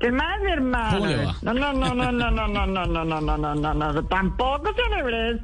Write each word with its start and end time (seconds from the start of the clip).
¿Qué 0.00 0.10
más, 0.10 0.40
mi 0.40 0.50
hermano? 0.50 0.98
No, 1.42 1.52
no, 1.52 1.72
no, 1.74 1.94
no, 1.94 2.10
no, 2.10 2.30
no, 2.30 2.46
no, 2.48 2.66
no, 2.66 2.86
no, 2.86 3.04
no, 3.04 3.20
no, 3.20 3.36
no, 3.36 3.54
no, 3.54 3.74
no. 3.74 4.04
Tampoco 4.06 4.72
se 4.72 4.82
celebren 4.82 5.40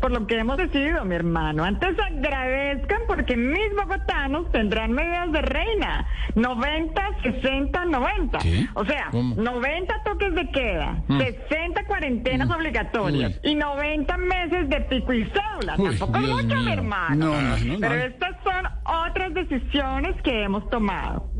por 0.00 0.10
lo 0.10 0.26
que 0.26 0.36
hemos 0.36 0.56
decidido, 0.56 1.04
mi 1.04 1.14
hermano. 1.14 1.62
Antes 1.62 1.96
agradezcan 2.00 3.02
porque 3.06 3.36
mis 3.36 3.70
bogotanos 3.76 4.50
tendrán 4.50 4.92
medidas 4.92 5.30
de 5.30 5.42
reina. 5.42 6.06
90, 6.34 7.02
60, 7.22 7.84
90. 7.84 8.38
¿Qué? 8.38 8.66
O 8.74 8.84
sea, 8.84 9.08
¿Cómo? 9.12 9.36
90 9.36 10.02
toques 10.04 10.34
de 10.34 10.50
queda, 10.50 10.96
60 11.06 11.86
cuarentenas 11.86 12.50
obligatorias 12.50 13.40
Uy. 13.44 13.52
y 13.52 13.54
90 13.54 14.16
meses 14.18 14.68
de 14.70 14.80
pico 14.82 15.12
y 15.12 15.24
cédula. 15.24 15.76
Uy, 15.78 15.96
Tampoco 15.96 16.18
Dios 16.18 16.42
mucho, 16.42 16.56
mi 16.56 16.72
hermano. 16.72 17.14
No, 17.26 17.40
no, 17.40 17.56
no, 17.58 17.78
Pero 17.78 17.94
estas 17.94 18.36
son 18.42 18.66
otras 18.84 19.32
decisiones 19.34 20.20
que 20.22 20.42
hemos 20.42 20.68
tomado. 20.70 21.30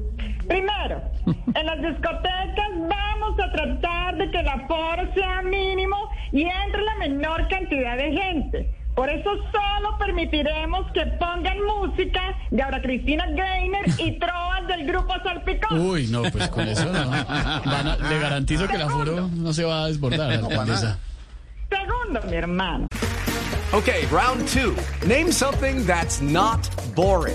Primero, 0.49 1.03
en 1.55 1.67
las 1.67 1.81
discotecas 1.81 2.71
vamos 2.79 3.39
a 3.41 3.51
tratar 3.53 4.17
de 4.17 4.31
que 4.31 4.39
el 4.41 4.49
aforo 4.49 5.13
sea 5.15 5.43
mínimo 5.43 5.97
y 6.33 6.43
entre 6.43 6.83
la 6.83 6.95
menor 6.97 7.49
cantidad 7.49 7.97
de 7.97 8.13
gente. 8.13 8.75
Por 8.95 9.09
eso 9.09 9.31
solo 9.51 9.99
permitiremos 9.99 10.87
que 10.93 11.05
pongan 11.19 11.57
música 11.65 12.21
de 12.51 12.63
Aura 12.63 12.81
Cristina 12.81 13.27
Greiner 13.27 13.87
y 13.99 14.13
trovas 14.21 14.67
del 14.69 14.87
grupo 14.87 15.13
Salpicón. 15.25 15.81
Uy, 15.81 16.07
no, 16.09 16.23
pues 16.31 16.49
con 16.49 16.69
eso 16.69 16.85
no. 16.93 17.11
Van 17.11 17.89
a- 17.89 17.97
le 17.97 18.19
garantizo 18.21 18.69
que 18.69 18.77
el 18.77 18.83
aforo 18.83 19.29
no 19.35 19.53
se 19.53 19.65
va 19.65 19.83
a 19.85 19.87
desbordar, 19.89 20.31
alcaldesa. 20.31 20.99
Segundo, 21.69 22.21
mi 22.31 22.37
hermano. 22.37 22.87
Okay, 23.73 24.07
round 24.13 24.47
two. 24.49 24.77
Name 25.09 25.33
something 25.33 25.85
that's 25.85 26.21
not 26.21 26.61
boring. 26.95 27.35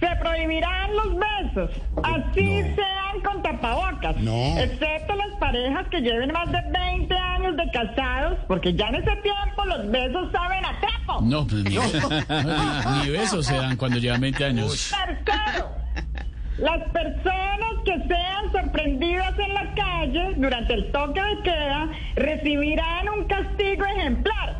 Se 0.00 0.14
prohibirán 0.16 0.90
los 0.94 1.14
besos, 1.16 1.70
así 2.02 2.62
sean 2.74 3.20
con 3.24 3.42
tapabocas, 3.42 4.16
No. 4.18 4.58
excepto 4.58 5.14
las 5.14 5.30
parejas 5.40 5.86
que 5.90 6.00
lleven 6.02 6.32
más 6.32 6.52
de 6.52 6.60
20 6.70 7.14
años 7.16 7.56
de 7.56 7.70
casados, 7.70 8.38
porque 8.46 8.74
ya 8.74 8.88
en 8.88 8.96
ese 8.96 9.16
tiempo 9.22 9.64
los 9.64 9.90
besos 9.90 10.30
saben 10.32 10.64
a 10.66 10.78
trapo. 10.80 11.22
No, 11.22 11.46
pues 11.46 11.64
ni, 11.64 11.70
ni- 11.76 11.78
ni 13.04 13.10
besos 13.10 13.46
se 13.46 13.56
dan 13.56 13.76
cuando 13.76 13.96
llevan 13.98 14.20
20 14.20 14.44
años. 14.44 14.92
Tercero, 15.06 15.70
las 16.58 16.82
personas 16.90 17.72
que 17.86 17.96
sean 18.06 18.52
sorprendidas 18.52 19.38
en 19.38 19.54
la 19.54 19.74
calle 19.74 20.34
durante 20.36 20.74
el 20.74 20.92
toque 20.92 21.22
de 21.22 21.42
queda 21.42 21.88
recibirán 22.16 23.08
un 23.08 23.24
castigo 23.24 23.84
ejemplar. 23.96 24.56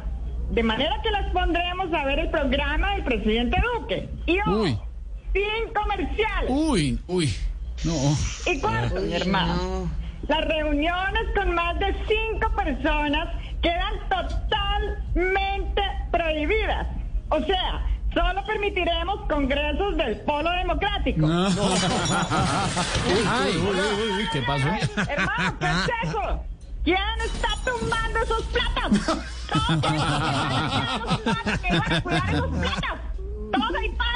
De 0.51 0.63
manera 0.63 0.95
que 1.03 1.11
las 1.11 1.31
pondremos 1.33 1.93
a 1.93 2.05
ver 2.07 2.21
el 2.21 2.31
programa 2.31 2.95
del 2.95 3.05
presidente 3.05 3.61
Duque. 3.79 4.09
Y 4.27 4.39
ojo, 4.41 4.61
Uy. 4.63 4.79
Sin 5.37 5.73
comercial. 5.75 6.47
Uy, 6.49 6.99
uy, 7.09 7.35
no. 7.85 8.17
Y 8.51 8.61
cuarto, 8.61 9.01
mi 9.01 9.13
hermano, 9.15 9.91
las 10.29 10.45
reuniones 10.47 11.23
con 11.35 11.55
más 11.55 11.79
de 11.79 11.95
cinco 12.09 12.51
personas 12.57 13.29
quedan 13.61 14.09
totalmente 14.09 15.83
prohibidas. 16.11 16.87
O 17.29 17.43
sea, 17.43 17.87
solo 18.15 18.47
permitiremos 18.47 19.21
congresos 19.29 19.97
del 19.97 20.21
polo 20.21 20.51
democrático. 20.53 21.27
No. 21.27 21.49
Uy, 21.49 21.55
uy, 23.47 23.57
uy, 23.57 23.79
uy, 23.79 24.11
uy, 24.19 24.29
¿qué 24.33 24.43
pasó? 24.43 24.69
Hermano, 25.11 25.59
¿qué 25.59 25.67
es 25.67 26.09
eso? 26.09 26.45
¿Quién 26.85 27.21
está 27.25 27.49
tumbando 27.65 28.19
esos 28.21 28.43
platos? 28.45 29.07
Todos 29.53 29.81
que 31.61 31.79
van 31.79 31.93
a 31.93 32.01
cuidar 32.01 32.35
esos 32.35 32.51
platos. 32.51 32.99
Todos 33.53 33.75
ahí 33.77 33.89
mirando. 33.91 34.16